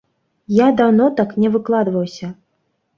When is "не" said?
1.45-1.55